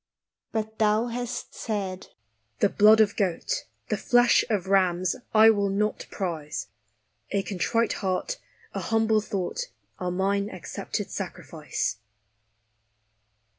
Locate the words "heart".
8.01-8.39